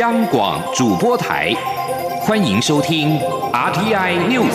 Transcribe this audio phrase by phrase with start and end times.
[0.00, 1.54] 央广主播台，
[2.22, 3.16] 欢迎收听
[3.52, 4.50] RTI News。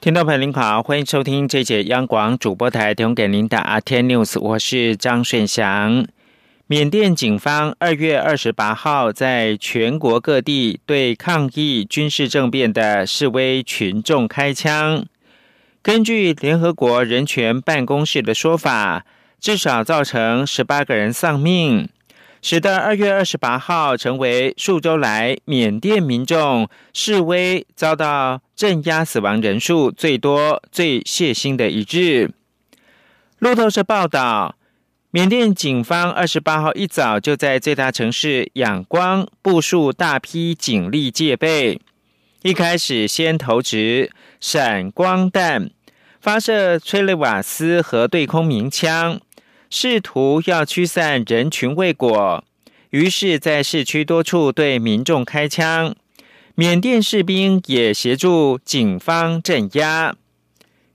[0.00, 6.06] 听众朋友您好，欢迎收听这节央广主播台提供给您的 R T News，我是张顺祥。
[6.68, 15.04] 缅甸警方二月二十八号在全国各地对抗议军事政变的示威群众开枪。
[15.86, 19.06] 根据联合国人权办公室的说法，
[19.38, 21.88] 至少造成十八个人丧命，
[22.42, 32.32] 使得二月二十八号成为数周来缅甸民众示威遭到镇压死亡人数最多、最血腥的一日。
[33.38, 34.56] 路透社报道，
[35.12, 41.80] 缅甸警方二十八号一早就在最大城市仰光部署大批警力戒备，
[42.42, 44.10] 一开始先投掷
[44.40, 45.70] 闪光弹。
[46.20, 49.20] 发射催泪瓦斯和对空鸣枪，
[49.70, 52.44] 试图要驱散人群未果，
[52.90, 55.94] 于是，在市区多处对民众开枪。
[56.54, 60.16] 缅甸士兵也协助警方镇压。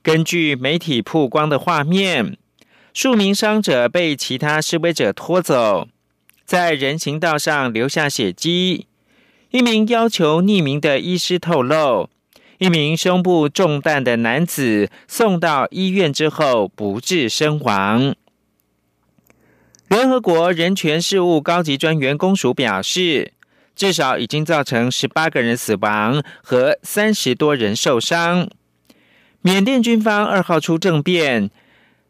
[0.01, 2.35] 根据媒体曝光的画面，
[2.93, 5.87] 数名伤者被其他示威者拖走，
[6.43, 8.87] 在人行道上留下血迹。
[9.51, 12.09] 一名要求匿名的医师透露。
[12.61, 18.13] 一名胸部中弹的男子送到医院之后不治身亡。
[19.87, 23.33] 联合国人权事务高级专员公署表示，
[23.75, 28.47] 至少已经造成十八个人死亡和三十多人受伤。
[29.41, 31.49] 缅甸军方二号出政变，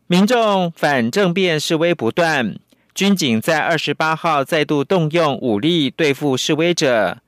[0.08, 2.58] 民众反政变示威不断，
[2.94, 7.20] 军警在二十八号再度动用武力对付示威者。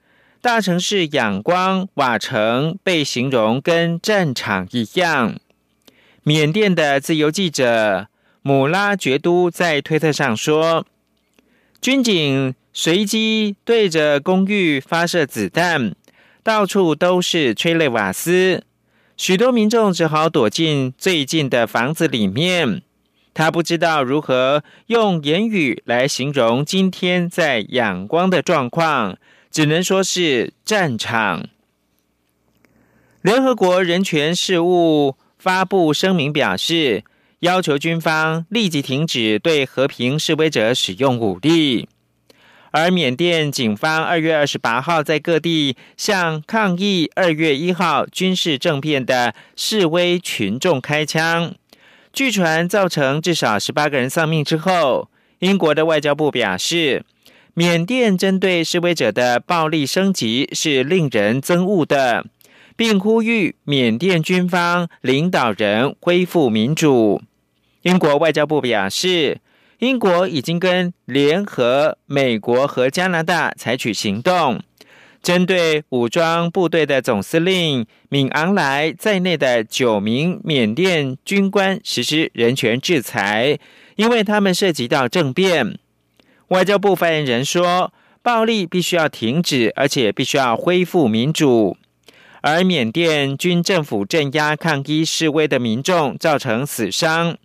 [0.43, 5.39] 大城市仰光瓦城被形容跟战场一样。
[6.23, 8.07] 缅甸的自由记者
[8.41, 10.85] 姆拉觉都在推特上说，
[11.79, 15.95] 军警随机对着公寓发射子弹，
[16.43, 18.65] 到处都是催泪瓦斯，
[19.15, 22.81] 许多民众只好躲进最近的房子里面。
[23.33, 29.17] 他不知道如何用言语来形容今天在仰光的状况。
[29.53, 31.47] 只能说是战场。
[33.21, 37.03] 联合国人权事务发布声明表示，
[37.41, 41.87] 要求军方立即停止对和平示威者使用武力。
[42.71, 51.53] 而缅甸警方二月二十八号在各地向抗议二月一号军事政变的示威群众开枪，
[52.11, 57.05] 据传造成至少十八个人丧命之后，英国的外交部表示。
[57.55, 62.25] 缅甸针对示威者的暴力升级是令人憎恶的，
[62.75, 67.21] 并呼吁缅甸军方领导人恢复民主。
[67.83, 69.39] 英国外交部表示，
[69.77, 74.59] 英国已经跟联合美国和加拿大采取行动，
[75.21, 83.59] 针对武装部队的总司令敏昂莱在内的九名缅甸军官实施人权制裁，
[83.95, 85.77] 因为他们涉及到政变。
[86.53, 87.91] 外交部发言人说
[88.21, 91.75] ：“暴力必须要停止，而且必须要恢复民主。”
[92.41, 97.35] 而缅甸军政府镇压抗议示威的民众，造成死伤。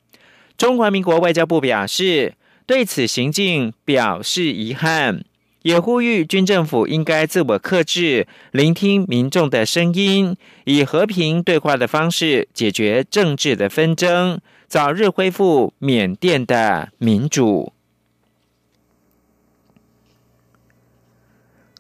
[0.58, 2.34] 中华民国外交部表示，
[2.66, 5.24] 对此行径表示遗憾，
[5.62, 17.72] 也呼吁军政府应该自我克制，聆听民众的声音，以和平对话的方式解决政治的纷争，早日恢复缅甸的民主。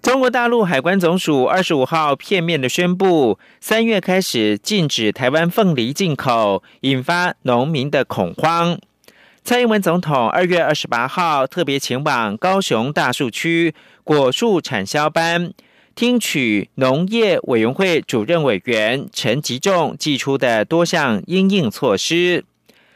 [0.08, 8.78] 中国大陆海关总署二十五号片面的宣布，三月开始禁止台湾凤梨进口，引发农民的恐慌。
[9.44, 15.52] 蔡英文总统二月二十八号特别前往高雄大树区果树产销班，
[15.94, 22.46] 听取农业委员会主任委员陈吉仲寄出的多项应应措施，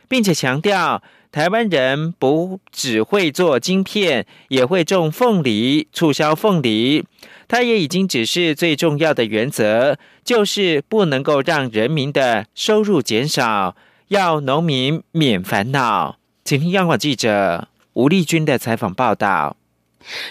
[0.08, 1.02] 并且强调。
[1.32, 7.06] 台湾人不只会做晶片，也会种凤梨、促销凤梨。
[7.48, 13.74] 他也已经只是最重要的原则，就是不能够让人民的收入减少，
[14.08, 16.18] 要农民免烦恼。
[16.44, 19.56] 请听央广记者吴丽君的采访报道。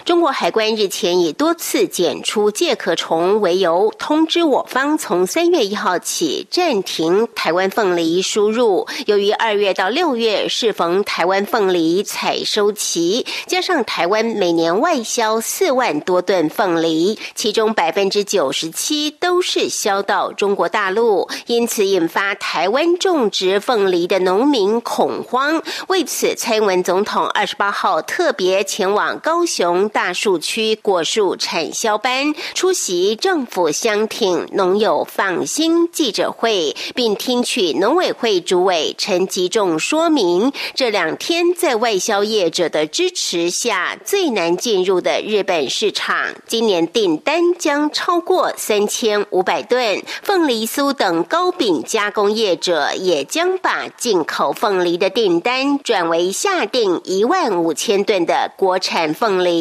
[0.04, 8.86] 中国海关日前以多次检出介壳虫为由，通知我方从三月一号起暂停台湾凤梨输入。
[9.06, 25.62] 由于二月到六月适逢台湾凤梨采收期，加上台湾每年外销四万多吨凤梨，其中百分之九十七都是销到中国大陆，因此引发台湾种植凤梨的农民恐慌。
[25.88, 29.61] 为此，蔡英文总统二十八号特别前往高雄。
[29.62, 50.02] 从大树区果树产销班出席政府乡挺农友放心记者会，并听取农委会主委陈吉仲说明，这两天在外销业者的支持下，最难进入的日本市场，今年订单将超过三千五百吨。
[50.24, 59.51] 凤梨酥等糕饼加工业者也将把进口凤梨的订单转为下订一万五千吨的国产凤梨。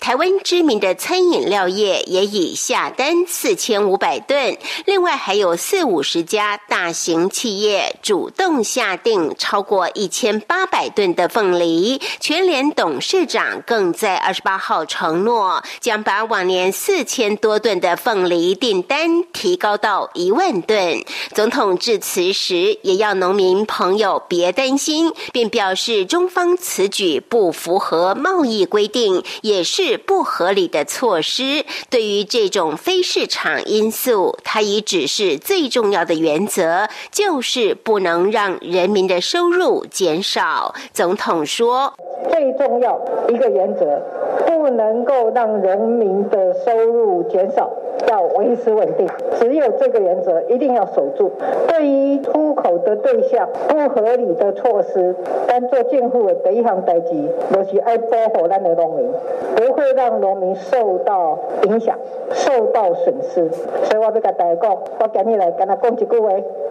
[0.00, 4.56] 台湾知名的餐饮料业也已下单四千五百吨，
[4.86, 12.00] 另外还有四五十家大型企业主动下定超过一千八百吨的凤梨。
[12.20, 21.04] 全联董事长更在二十八号承诺，将把往年四千多吨的凤梨订单提高到一万吨。
[21.34, 29.22] 总统致辞时也要农民朋友别担心，并表示中方此举不符合贸易规定。
[29.42, 31.64] 也是不合理的措施。
[31.90, 40.74] 对于这种非市场因素，他已指示最重要的原则就是不能让人民的收入减少。
[40.92, 41.94] 总统说
[42.30, 44.00] ：“最重要一个原则，
[44.46, 47.70] 不能够让人民的收入减少，
[48.08, 49.08] 要维持稳定。
[49.38, 51.30] 只有这个原则一定要守住。
[51.68, 55.14] 对于出口的对象，不合理的措施，
[55.46, 57.08] 单做政府的第一项代志，
[57.54, 59.08] 就是爱保护咱的农民。”
[59.56, 61.98] 不会让农民受到影响、
[62.32, 66.28] 受到损失，所以我要跟大家讲，我今日来跟他讲一句话：，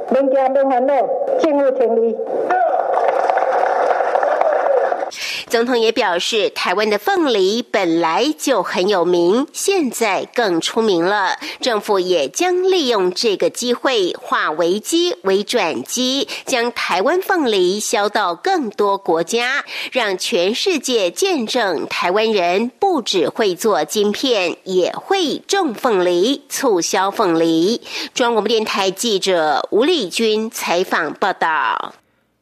[0.10, 0.94] 免惊免烦恼，
[1.40, 2.18] 政府听你。
[5.50, 11.38] 总统也表示，台湾的凤梨本来就很有名，现在更出名了。
[11.62, 19.64] 政府也将利用这个机会，化危机为转机，将台湾凤梨销到更多国家，
[19.94, 27.82] 让全世界见证台湾人不只会做晶片，也会种凤梨、促销凤梨。
[28.14, 31.94] 中央广播电台记者吴丽君采访报道。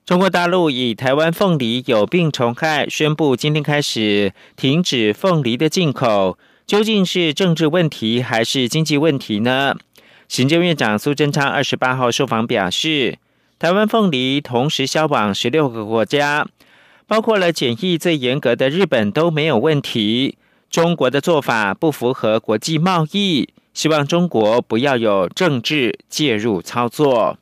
[0.05, 6.37] 中国大陆以台湾凤梨有病虫害，宣布今天开始停止凤梨的进口。
[6.67, 9.75] 究竟是政治问题还是经济问题呢？
[10.27, 13.17] 行政院长苏贞昌二十八号受访表示，
[13.57, 16.47] 台湾凤梨同时销往十六个国家，
[17.07, 20.37] 包括了检疫最严格的日本都没有问题。
[20.69, 27.39] 中国的做法不符合国际贸易，希望中国不要有政治介入操作。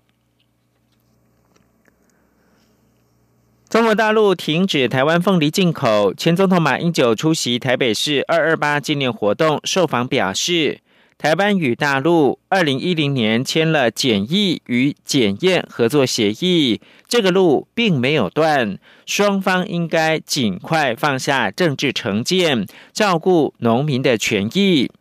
[3.73, 6.13] 中国大陆停止台湾凤梨进口。
[6.13, 10.79] 前总统马英九出席台北市二二八纪念活动受访表示，
[11.17, 18.77] 台湾与大陆二零一零年签了检疫与检验合作协议，这个路并没有断，
[19.07, 24.91] 双方应该尽快放下政治成见，照顾农民的权益。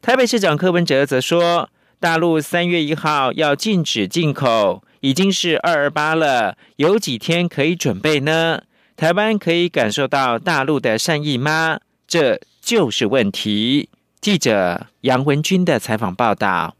[0.00, 1.68] 台北市长柯文哲则说，
[1.98, 4.84] 大陆三月一号要禁止进口。
[5.00, 8.62] 已经是二二八了，有几天可以准备呢？
[8.96, 11.78] 台湾可以感受到大陆的善意吗？
[12.08, 13.88] 这就是问题。
[14.20, 16.74] 记者杨文军的采访报道。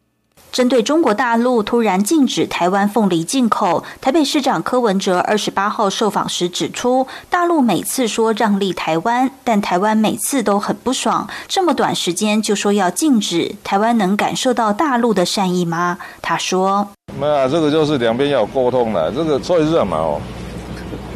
[0.52, 11.28] 针对中国大陆突然禁止台湾凤梨进口，台北市长柯文哲二十八号受访时指出，大陆每次说让利台湾，但台湾每次都很不爽。
[11.46, 15.98] 这么短时间就说要禁止，台湾能感受到大陆的善意吗？
[16.22, 19.10] 他说：“没有，这个就是两边要有沟通的。
[19.12, 20.20] 这个所以是什么哦？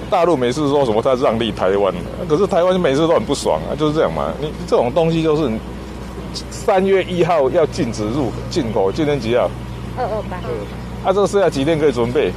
[0.09, 1.93] 大陆每次说什么他让利台湾，
[2.29, 4.33] 可是台湾每次都很不爽啊，就是这样嘛。
[4.41, 5.51] 你这种东西就是。”
[6.53, 9.51] 三月一号要禁止入进口，今天几号？
[9.97, 10.37] 二二八。
[11.05, 12.31] 啊，这个剩下几天可以准备？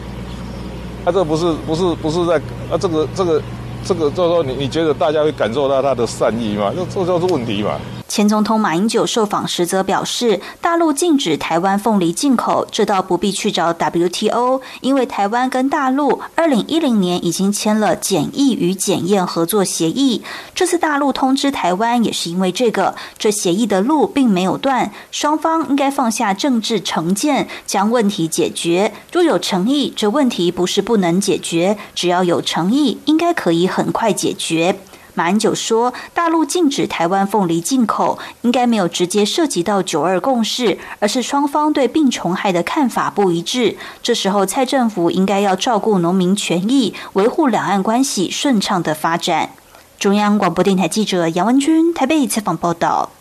[1.05, 2.38] 啊，这不是不是不是在
[2.72, 3.39] 啊，这个这个
[3.86, 6.74] 这个，就是说你你觉得大家会感受到他的善意吗？
[6.75, 7.79] 这这就是问题嘛。
[8.07, 20.22] 前总统马英九受访时则表示，大陆禁止台湾凤梨进口，这倒不必去找 WTO，因为台湾跟大陆二零一零年已经签了检疫与检验合作协议。
[20.53, 28.93] 这次大陆通知台湾，也是因为这个，这协议的路并没有断，双方应该放下政治成见，将问题解决。
[29.12, 34.77] 若有诚意，这问题不是不能解决，只要有诚意，应该可以很快解决。
[35.15, 43.77] 马英九说，大陆禁止台湾凤梨进口，应该没有直接涉及到九二共识，而是双方对病虫害的看法不一致。
[44.01, 49.51] 这时候，蔡政府应该要照顾农民权益，维护两岸关系顺畅的发展。
[50.00, 53.12] 中央广播电台记者杨文君台北采访报道。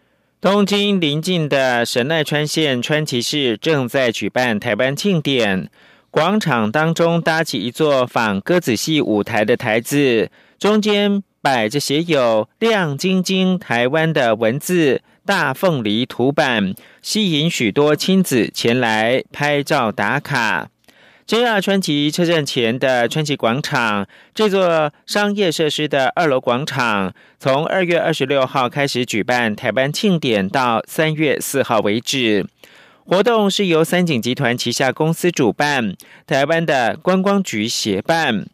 [0.41, 5.71] 东京邻近的神奈川县川崎市正在举办台湾庆典，
[6.11, 11.23] 广场当中搭起一座仿歌子戏舞台的台子，中间。
[11.43, 16.73] 摆着写有“亮晶晶台湾”的文字，大凤梨图板
[17.03, 20.69] 吸引许多亲子前来拍照打卡。
[21.27, 32.47] JR 川崎车站前的川崎广场，这座商业设施的二楼广场，从二月二十六号开始举办台湾庆典，到三月四号为止。
[33.05, 38.47] 活动是由三井集团旗下公司主办，台湾的观光局协办。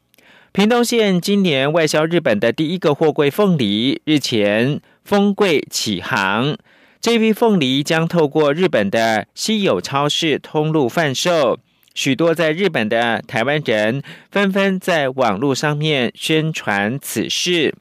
[0.52, 6.56] 屏东县今年外销日本的第一个货柜凤梨日前封柜启航，
[7.00, 11.58] 这批凤梨将透过日本的稀有超市通路贩售。
[11.94, 17.74] 许多在日本的台湾人纷纷在网络上面宣传此事。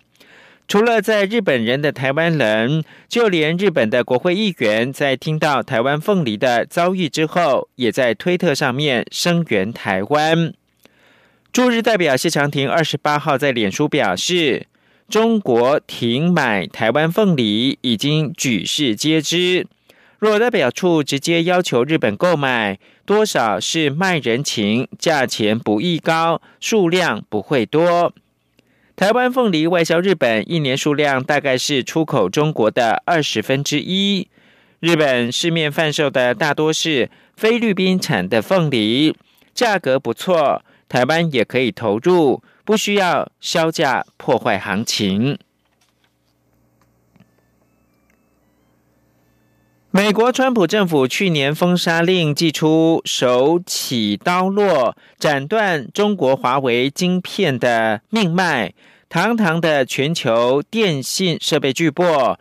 [0.68, 10.54] 除了在日本人的台湾人，就连日本的国会议员在听到台湾凤梨的遭遇之后，也在推特上面声援台湾。
[11.52, 14.68] 驻日代表谢长廷二十八号在脸书表示，
[15.10, 19.66] 中国停买台湾凤梨已经举世皆知。
[20.20, 28.14] 若代表处直接要求日本购买，多少是卖人情，价钱不易高，数量不会多。
[28.96, 34.28] 台湾凤梨外销日本一年数量大概是出口中国的二十分之一。
[34.80, 39.16] 日本市面贩售的大多是菲律宾产的凤梨，
[39.56, 40.62] 价格不错。
[40.90, 45.38] 台湾也可以投入，不需要销价破坏行情。
[49.90, 58.74] 美国川普政府去年封杀令寄出，手起刀落，斩断中国华为晶片的命脉。
[59.10, 62.38] 堂堂的全球电信设备巨擘，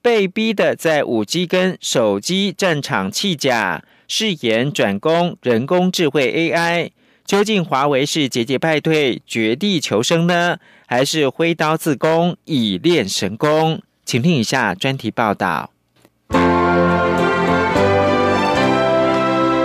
[0.00, 6.92] 被逼的在五 G 跟手机战场弃甲，誓言转攻人工智慧 AI。
[7.26, 13.82] 究竟华为是节节败退、绝地求生呢，还是挥刀自宫以练神功？
[14.04, 15.70] 请听以下专题报道。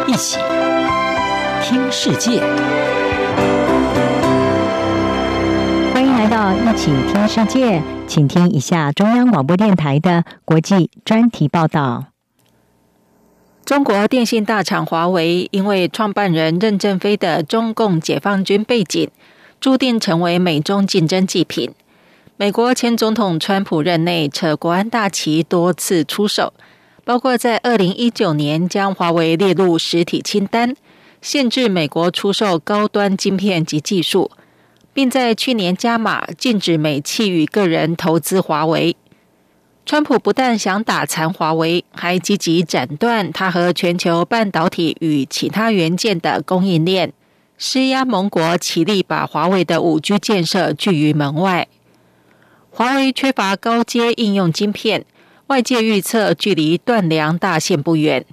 [0.07, 0.39] 一起
[1.61, 2.41] 听世界，
[5.93, 12.10] 欢迎来到一起听世界，请听一下中央广播电台的国际专题报道。
[13.71, 19.09] 中国电信大厂华为因为创办人任正非的中共解放军背景，
[19.61, 21.71] 注定成为美中竞争祭品。
[22.35, 26.53] 美国前总统川普任内扯国安大旗多次出手，
[27.05, 30.75] 包括在二零一九年将华为列入实体清单，
[31.21, 34.31] 限制美国出售高端晶片及技术，
[34.91, 38.97] 并在去年加码禁止美企与个人投资华为。
[39.83, 47.11] 川普不但想打残华为，还积极斩断他和全球半导体与其他元件的供应链，
[47.57, 51.67] 施压盟国齐力把华为的五 G 建设拒于门外。
[52.69, 55.03] 华为缺乏高阶应用晶片，
[55.47, 58.25] 外界预测距离断粮大限不远。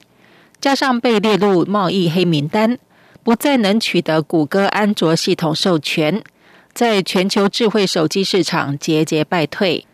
[0.61, 2.79] 加上被列入贸易黑名单，
[3.25, 6.23] 不再能取得谷歌安卓系统授权，
[6.73, 9.87] 在全球智慧手机市场节节败退。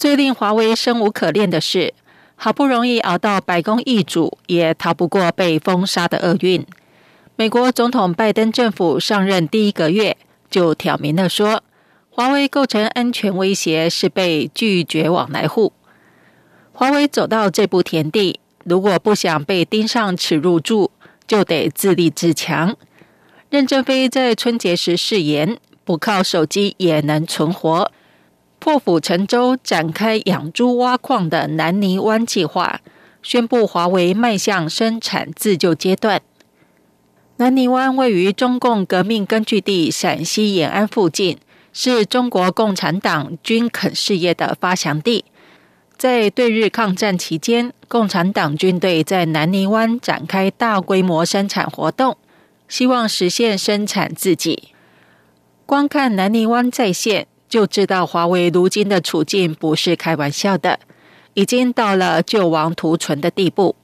[0.00, 1.92] 最令华为生无可恋的是，
[2.34, 6.66] 好不容易熬到白宫易主，也逃不过被封杀的厄运。
[7.36, 10.16] 美国总统拜登政府上任第一个月，
[10.50, 11.62] 就挑明了说，
[12.08, 15.74] 华为构成安全威胁，是被拒绝往来户。
[16.72, 20.90] 华为走到这步田地，如果不想被盯上耻辱柱，
[21.26, 22.74] 就得自立自强。
[23.50, 27.92] 任正非在春节时誓言，不靠手机也能存活。
[28.60, 32.80] 破釜沉舟展开养猪挖矿的南泥湾计划，
[33.22, 36.20] 宣布华为迈向生产自救阶段。
[37.38, 41.38] 南泥湾位于中共革命根据地陕西延安附近，
[41.72, 45.24] 是中国共产党军垦事业的发祥地。
[45.96, 52.18] 在对日抗战期间，共产党军队在南泥湾展开大规模生产活动，
[52.68, 54.68] 希望实现生产自己。
[55.64, 57.26] 光看南泥湾在线。
[57.50, 60.78] 就知道华为如今的处境不是开玩笑的，
[61.34, 63.74] 已经到了救亡图存的地步。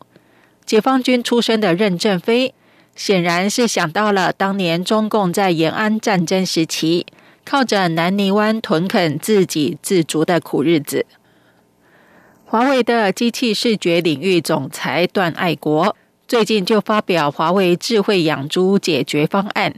[0.65, 2.55] 解放军出身的任正非，
[2.95, 7.07] 显然是想到了当年中共在延安战争时期
[7.45, 11.05] 靠着南泥湾屯垦自给自足的苦日子。
[12.45, 15.97] 华为的机器视觉领域总裁段爱国
[16.29, 19.75] 最近就发表华为智慧养猪解决方案，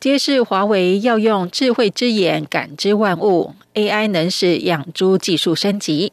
[0.00, 6.12] 揭示华为要用智慧之眼感知万物，AI 能使养猪技术升级。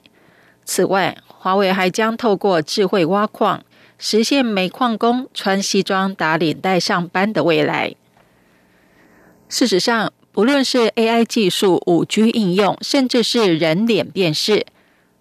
[0.64, 3.64] 此外，华为还将透过智慧挖矿，
[3.98, 7.96] 实现煤矿工穿西装打领带上班的未来。
[9.50, 14.66] 事实上，不论是 AI 技术、五 G 应用，甚至是人脸辨识，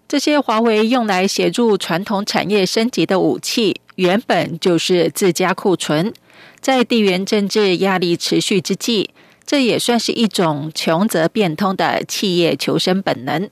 [0.07, 6.13] 这些华为用来协助传统产业升级的武器，原本就是自家库存。
[6.61, 9.09] 在地缘政治压力持续之际，
[9.45, 13.49] 这也算是一种穷则变通的企业求生本能。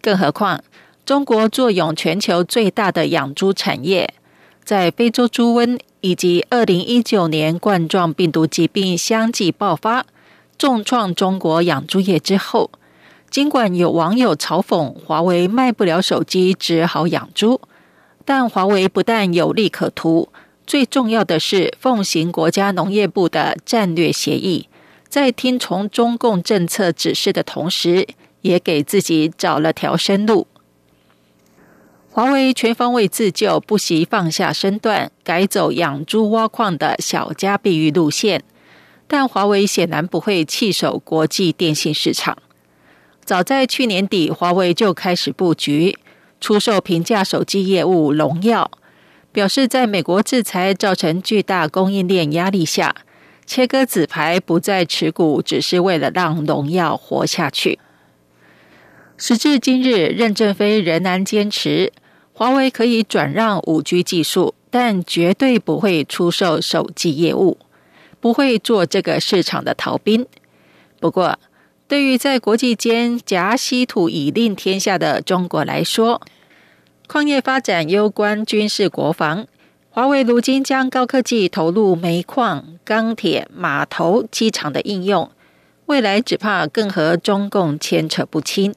[0.00, 0.62] 更何况，
[1.06, 4.12] 中国坐拥全球最大的养猪产业，
[4.64, 10.04] 在非洲猪瘟以及二零一九年冠状病毒疾病相继爆发。
[10.58, 12.70] 重创中国养猪业之后，
[13.30, 17.60] 尽管有网友嘲讽华为卖不了手机，只好养猪，
[18.24, 20.28] 但华为不但有利可图，
[20.66, 24.68] 最重要的是奉行国家农业部的战略协议，
[25.08, 28.06] 在听从中共政策指示的同时，
[28.42, 30.46] 也给自己找了条生路。
[32.10, 38.44] 华为全方位自救，不惜放下身段，改走养猪挖矿的小家碧玉路线。
[39.08, 42.38] 但华为显然不会弃守国际电信市场。
[43.24, 45.98] 早在去年底，华为就开始布局
[46.40, 48.70] 出售平价手机业务，荣耀
[49.32, 52.94] 表示，在美国制裁造成巨大供应链压力下，
[53.46, 57.78] 切割子牌不再持股，只是为了让农药活下去。
[59.16, 61.92] 时至今日，任正非仍然坚持，
[62.32, 67.58] 华为可以转让五 G 技术，但绝对不会出售手机业务。
[68.20, 70.24] 不会做这个市场的逃兵。
[71.00, 71.40] 不过，
[71.88, 76.22] 对于在国际间夹稀土以令天下的中国来说，
[77.12, 79.46] 矿业发展攸关军事国防。
[79.90, 85.30] 华为如今将高科技投入煤矿、钢铁、码头、机场的应用，
[85.84, 88.74] 未来只怕更和中共牵扯不清。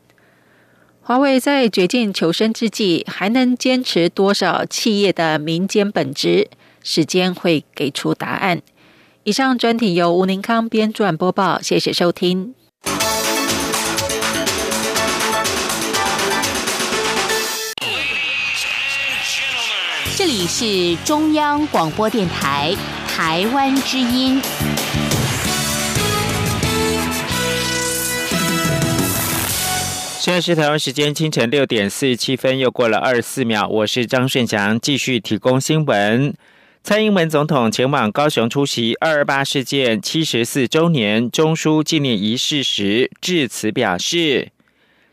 [1.00, 6.50] 华为在绝境求生之际，还能坚持多少企业的民间本质？
[6.84, 8.62] 时间会给出答案。
[9.24, 12.54] 以上专题由吴宁康编撰播报，谢谢收听。
[20.38, 22.76] 里是中央广播电台
[23.08, 24.42] 台湾之音。
[30.20, 33.66] 现在是台湾时间清晨六点四十七分，又过了二十四秒。
[33.66, 36.36] 我是张顺祥，继续提供新闻。
[36.84, 44.52] 蔡英文总统前往高雄出席二二八事件七十四周年中枢纪念仪式时，致辞表示：“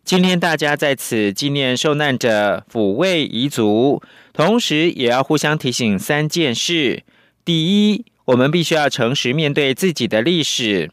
[0.04, 7.02] 今天大家在此纪念受难者，抚慰遗族，同时也要互相提醒三件事：
[7.44, 10.88] 第一，我们必须要诚实面对自己的历史；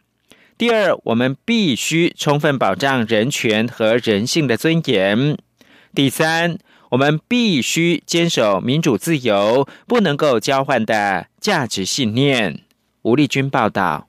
[0.58, 5.36] 第二，我们必须充分保障人权和人性的尊严；
[5.94, 6.58] 第三。”
[6.90, 12.62] 我们必须坚守民主自由不能够交换的价值信念。
[13.04, 14.09] 吴立军报道。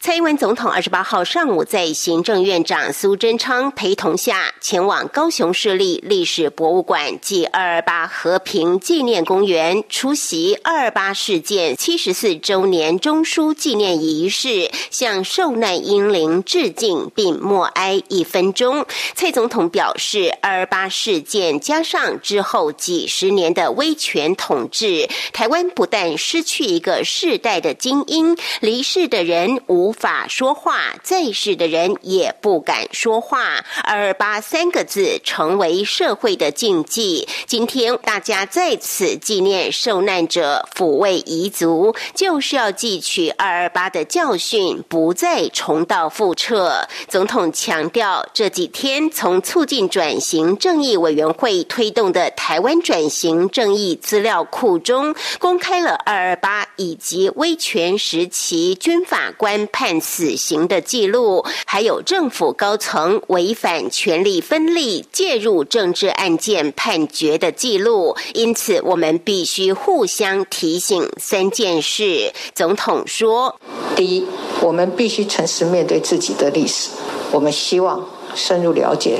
[0.00, 18.84] 蔡英文总统二十八号上午在行政院长苏贞昌陪同下，前往高雄市立历史博物馆暨二二八和平纪念公园出席二二八事件七十四周年中枢纪念仪式，向受难英灵致敬并默哀一分钟。
[19.14, 29.43] 蔡总统表示，二二八事件加上之后几十年的威权统治，台湾不但失去一个世代的精英，离世的人。
[29.44, 33.62] 人无法说话，在世的人也不敢说话。
[33.82, 37.28] 二二八三个字成为社会的禁忌。
[37.46, 46.88] 今天大家在此纪念受难者，抚慰遗族，就是要汲取二二八的教训，不再重蹈覆辙。
[47.06, 59.32] 总统强调，这几天从促进转型正义委员会推动的台湾转型正义资料库中，公开了二二八以及威权时期军法。
[59.36, 72.32] 官判死刑的记录，还有政府高层违反权力分立、介入政治案件判决的记录，因此我们必须互相提醒三件事。
[72.54, 73.58] 总统说：
[73.96, 74.26] 第一，
[74.60, 76.90] 我们必须诚实面对自己的历史，
[77.30, 79.18] 我们希望深入了解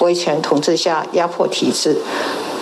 [0.00, 1.96] 威权统治下压迫体制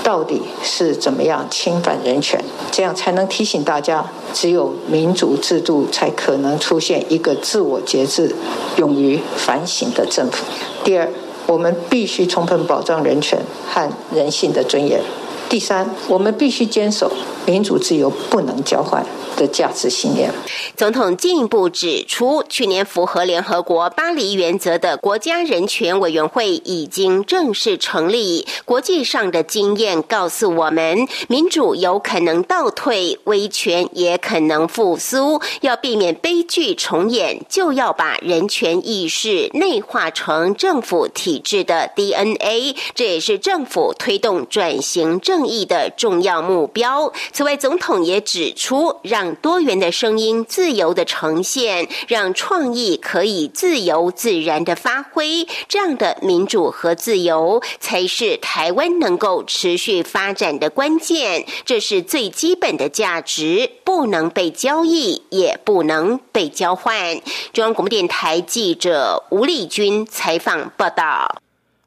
[0.02, 2.42] 到底是怎么样侵犯人权。
[2.70, 8.34] 这样才能提醒大家，只有民主制度才可能出现一个自我节制、
[8.76, 10.44] 勇于反省的政府。
[10.84, 11.08] 第二，
[11.46, 13.38] 我们必须充分保障人权
[13.68, 15.00] 和人性的尊严。
[15.48, 17.12] 第三，我们必须坚守
[17.44, 19.04] 民主自由不能交换。
[19.36, 20.30] 的价值信念。
[20.76, 28.46] 总统进一步指出，去年符合联合国巴黎原则的国家人权委员会已经正式成立。
[28.64, 35.40] 国际上的经验告诉我们，民主有可能倒退，威权也可能复苏。
[35.60, 42.74] 要避免悲剧重演，就要把人权意识内化成政府体制的 DNA。
[42.94, 47.12] 这也是政府推动转型正义的重要目标。
[47.32, 61.46] 此外，总统也指出，让多元的声音自由的呈现，让创意可以自由自然的发挥，这样的民主和自由才是台湾能够持续发展的关键。
[61.64, 67.20] 这是最基本的价值，不能被交易，也不能被交换。
[67.52, 71.42] 中央广播电台记者吴丽君采访报道。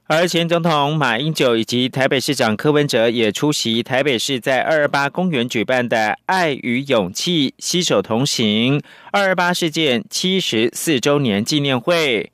[0.08, 8.80] 而前总统马英九以及台北市长柯文哲也出席台北市在二二八公园举办的“爱与勇气，携手同行”
[9.12, 12.32] 二二八事件七十四周年纪念会。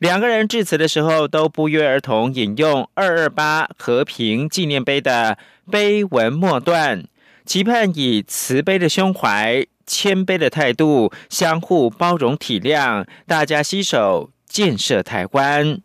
[0.00, 5.38] 两个人致辞的时候都不约而同引用二二八和平纪念碑的
[5.70, 7.04] 碑文末段，
[7.46, 15.78] 期盼以慈悲的胸怀、谦卑的态度，相互包容体谅，大家携手建设台湾。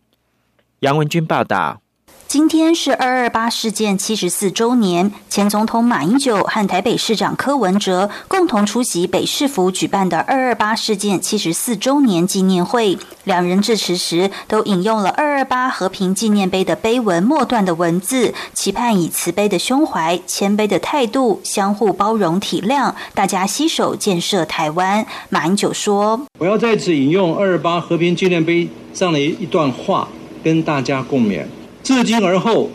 [0.81, 1.81] 杨文军报道。
[2.27, 12.99] 今天是二二八事件七十四周年，前总统马英九和台北市长柯文哲共同出席北市府举办的二二八事件七十四周年纪念会。
[13.23, 25.07] 两人致辞时都引用了二二八和平纪念碑的碑文末段的文字，期盼以慈悲的胸怀、谦卑的态度，相互包容体谅，大家携手建设台湾。
[25.29, 30.09] 马英九说：“我要在此引用二二八和平纪念碑上的一段话，
[30.47, 31.43] 跟大家共勉。”
[31.83, 32.69] 至今而后，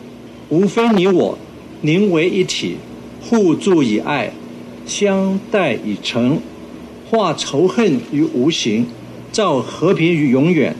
[0.49, 1.35] 无非你我
[1.81, 2.77] 凝为一体，
[3.19, 4.31] 互助以爱，
[4.85, 6.39] 相待以诚，
[7.09, 8.85] 化仇恨于无形，
[9.31, 10.75] 造和平于永远。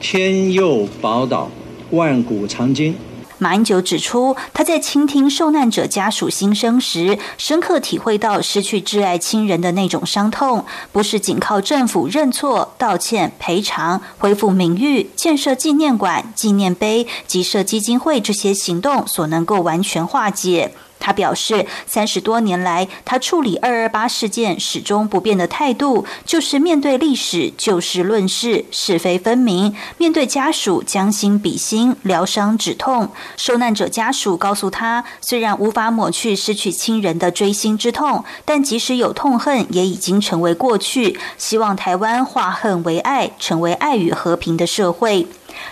[0.00, 1.50] 天佑宝岛，
[1.90, 2.96] 万古长今。
[3.44, 20.72] 马英九指出，他在倾听受难者家属心声时，深刻体会到失去挚爱亲人的那种伤痛，不是仅靠政府认错、道歉、赔偿、恢复名誉、建设纪念馆、纪念碑及设基金会这些行动所能够完全化解。
[21.04, 33.10] 他表示，三十多年来，他处理二二八事件始终不变的态度，就是面对历史就事论事，是非分明；面对家属将心比心，疗伤止痛。
[33.36, 41.18] 受难者家属告诉他，虽然无法抹去失去亲人的锥心之痛，但即使有痛恨，也已经成为过去。
[41.36, 45.26] 希望台湾化恨为爱，成为爱与和平的社会。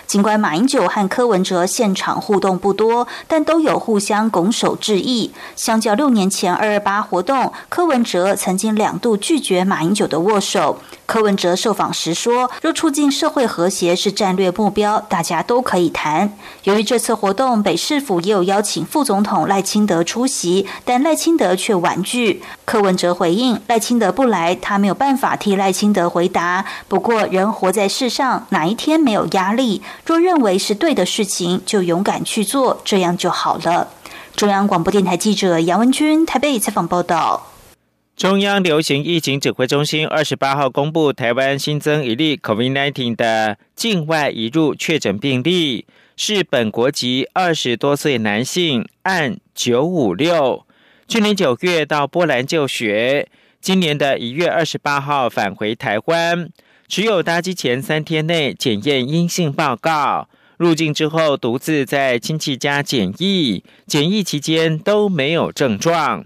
[0.07, 5.31] 尽管马英九和柯文哲现场互动不多，但都有互相拱手致意。
[5.55, 10.79] 相较六年前二二八活动，柯文哲曾经两度拒绝马英九的握手。
[11.05, 22.41] 柯文哲受访时说：“若促进社会和谐是战略目标，大家都可以谈。”由于这次活动，北市府也有邀请副总统赖清德出席，但赖清德却婉拒。
[22.65, 26.65] 柯文哲回应：“赖清德不来，他没有办法替赖清德回答。
[26.87, 29.81] 不过，人活在世上，哪一天没有压力？
[30.05, 33.89] 若认为是对的事情，就勇敢去做，这样就好了。”
[34.35, 37.52] 中央广播电台记者杨文君台北采访报道。
[38.15, 50.65] 中央流行疫情指挥中心二十八号公布，台湾新增一例 COVID-19 的境外移入确诊病例，是本国籍二十多岁男性，按九五六，
[51.07, 53.27] 去年九月到波兰就学，
[53.59, 56.49] 今年的一月二十八号返回台湾，
[56.87, 66.23] 持有搭机前三天内检验阴性报告，入境之后独自在亲戚家检疫，检疫期间都没有症状。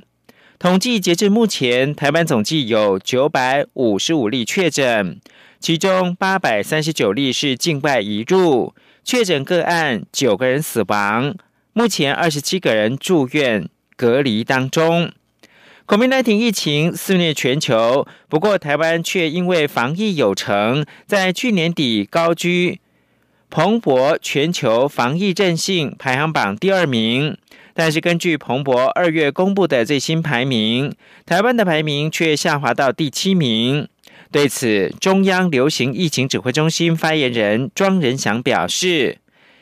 [0.59, 5.19] 统计截至目前，台湾总计有九百五十五例确诊，
[5.59, 11.35] 其中八百三十九例是境外移入确诊个案，九个人死亡，
[11.73, 15.11] 目前二十七个人住院隔离当中。
[15.85, 22.81] COVID-19 疫情肆虐全球，不过台湾却因为防疫有成，在去年底高居
[23.51, 27.37] 蓬勃全球防疫振兴排行榜第二名。
[27.79, 30.91] 但是，根据彭博二月公布的最新排名，
[31.27, 33.87] 台湾的排名却下滑到第七名。
[34.31, 39.19] 对此，中央流行疫情指挥中心发言人庄仁祥表示，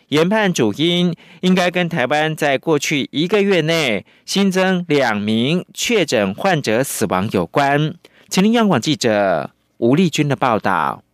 [0.07, 7.95] 研判主因应该跟台湾在过去一个月内新增两名确诊患者死亡有关。
[8.29, 11.04] 请听央广记者吴丽君的报道。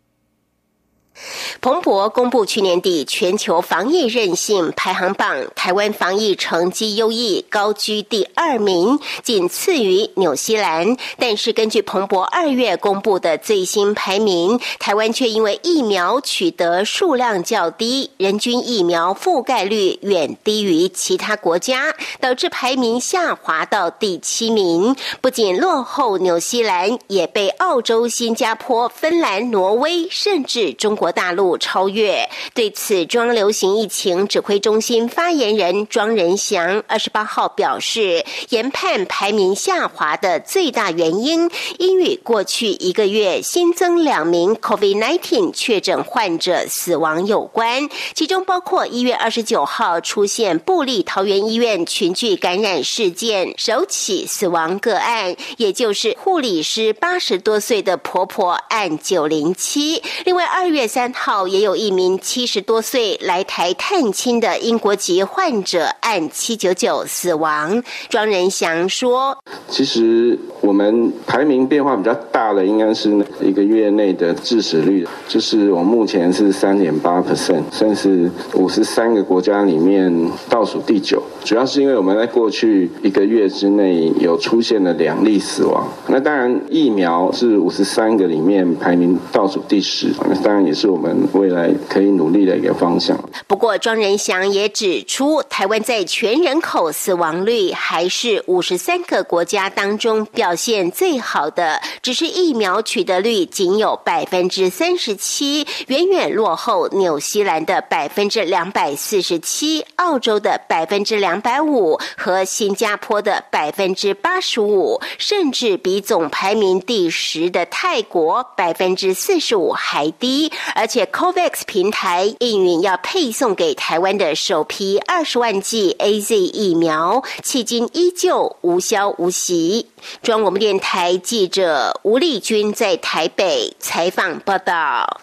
[1.60, 10.96] 彭博公布去年底全球防疫韧性排行榜，台湾防疫成绩优异，高居第二名，仅次于纽西兰。
[11.18, 24.96] 但是根据彭博二月公布的最新排名，台湾却因为疫苗取得数量较低，人均疫苗覆盖率远低于其他国家，导致排名下滑到第七名。
[25.20, 30.96] 不仅落后纽西兰，也被澳洲、新加坡、芬兰、挪威，甚至中。
[31.02, 32.30] 国大陆超越。
[32.54, 60.04] 对此，中央流行疫情指挥中心发言人庄仁祥二十八号表示，研判排名下滑的最大原因，应与过去一个月新增两名 COVID-19 确诊患者死亡有关，其中包括一月二十九号出现布利桃园医院群聚感染事件首起死亡个案，也就是护理师八十多岁的婆婆案九零七。
[60.26, 60.82] 另外，二月。
[60.92, 67.82] 三三号也有一名七十多岁来台探亲的英国籍患者按七九九死亡。
[68.08, 69.36] 庄仁祥说
[69.68, 73.12] ：“其实我们排名变化比较大的，应该是
[73.42, 81.24] 一个月内的致死率，就是我目前是三点八 percent，算是五十三个国家里面倒数第九。
[81.44, 85.92] 主要是因为我们在过去一个月之内有出现了两例死亡。
[86.06, 93.16] 那当然疫苗是五十三个里面排名倒数第十，那当然也是。”是我们未来可以努力的一个方向。
[93.46, 120.52] 不过，庄仁祥也指出，台湾在全人口死亡率还是五十三个国家当中表现最好的，只是疫苗取得率仅有百分之三十七，远远落后纽西兰的百分之两百四十七、澳洲的百分之两百五和新加坡的百分之八十五，甚至比总排名第十的泰国百分之四十五还低。
[120.76, 129.88] 而且，COVAX 平台应允要配送给台湾的首批二十万剂 A Z 疫苗，迄今依旧无消无息。
[130.22, 135.22] 中广电台记者吴丽君在台北采访报道。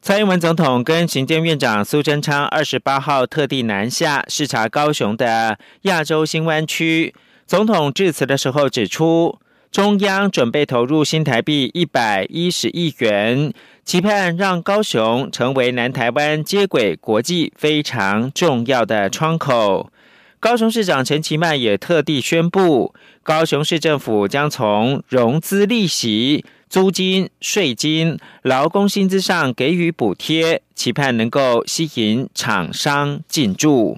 [0.00, 7.14] 蔡英文总统跟行政院长苏贞昌二十八号特地南下视察高雄的亚洲新湾区。
[7.46, 9.38] 总统致辞的时候指出，
[9.70, 13.52] 中央准备投入新台币一百一十亿元。
[13.88, 19.90] 期盼让高雄成为南台湾接轨国际非常重要的窗口。
[20.38, 33.96] 高雄市长陈其迈也特地宣布，高雄市政府将从融资利息、租金、税金、劳工薪资上给予补贴，期盼能够吸引厂商进驻。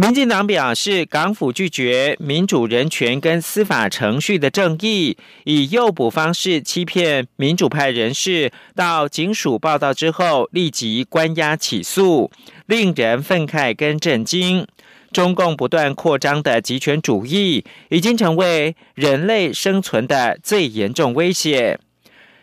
[0.00, 12.30] 民进党表示，港府拒绝民主人权跟司法程序的正义，以诱捕方式欺骗民主派人士，到警署报道之后立即关押起诉，
[12.66, 14.64] 令人愤慨跟震惊。
[15.10, 21.80] 中共不断扩张的集权主义，已经成为人类生存的最严重威胁。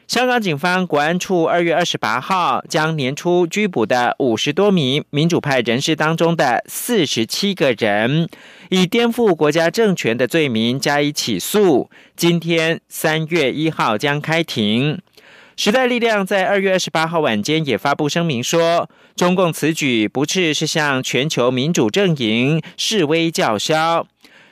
[0.08, 8.30] 香港警方国安处二月二十八号将年初拘捕的五十多名民主派人士当中的四十七个人，
[8.70, 11.90] 以颠覆国家政权的罪名加以起诉。
[12.16, 15.02] 今天三月一号将开庭。
[15.58, 24.06] 时代力量在二月二十八号晚间也发布声明说，中共此举不啻是向全球民主阵营示威叫嚣。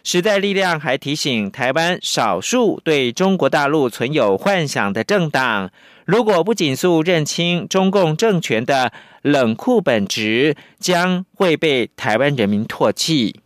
[0.03, 5.71] 时代力量还提醒台湾少数对中国大陆存有幻想的政党，
[6.05, 13.39] 如果不紧速认清中共政权的冷酷本质，将会被台湾人民唾弃。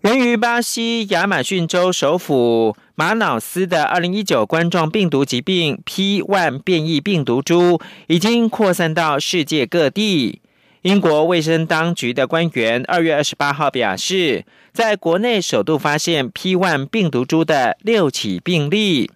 [0.00, 10.40] 源于巴西亚马逊州首府马瑙斯的二零一九冠状病毒疾病 P.1 变异病毒株，已经扩散到世界各地。
[10.82, 19.10] 英国卫生当局的官员二月二十八号表示，在国内首度发现 P1 病毒株的六起病例。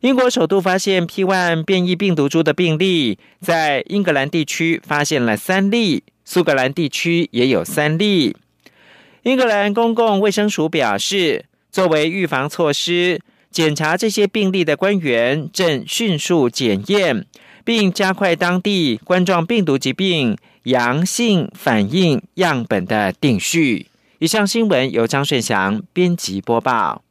[0.00, 8.36] 英国首度发现 P1 变异病毒株的病例，在英格兰地区发现了三例，苏格兰地区也有三例。
[9.22, 13.18] 英格兰公共卫生署表示，作为预防措施，
[13.50, 17.24] 检查这些病例的官员正迅速检验，
[17.64, 20.36] 并加快当地冠状病毒疾病。
[20.64, 23.88] 阳性反应样本的定序。
[24.18, 27.03] 以上新闻由张顺祥编辑播报。